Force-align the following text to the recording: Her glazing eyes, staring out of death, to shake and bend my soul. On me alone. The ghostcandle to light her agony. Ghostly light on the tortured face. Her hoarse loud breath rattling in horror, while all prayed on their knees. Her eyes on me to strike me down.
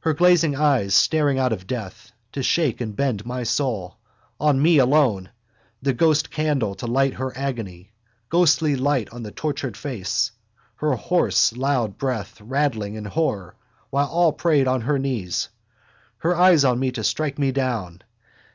Her 0.00 0.14
glazing 0.14 0.56
eyes, 0.56 0.94
staring 0.94 1.38
out 1.38 1.52
of 1.52 1.66
death, 1.66 2.10
to 2.32 2.42
shake 2.42 2.80
and 2.80 2.96
bend 2.96 3.26
my 3.26 3.42
soul. 3.42 3.98
On 4.40 4.62
me 4.62 4.78
alone. 4.78 5.28
The 5.82 5.92
ghostcandle 5.92 6.74
to 6.76 6.86
light 6.86 7.12
her 7.16 7.36
agony. 7.36 7.92
Ghostly 8.30 8.76
light 8.76 9.10
on 9.10 9.24
the 9.24 9.30
tortured 9.30 9.76
face. 9.76 10.32
Her 10.76 10.94
hoarse 10.94 11.54
loud 11.54 11.98
breath 11.98 12.40
rattling 12.40 12.94
in 12.94 13.04
horror, 13.04 13.54
while 13.90 14.08
all 14.08 14.32
prayed 14.32 14.66
on 14.66 14.86
their 14.86 14.98
knees. 14.98 15.50
Her 16.20 16.34
eyes 16.34 16.64
on 16.64 16.78
me 16.80 16.90
to 16.92 17.04
strike 17.04 17.38
me 17.38 17.52
down. 17.52 18.00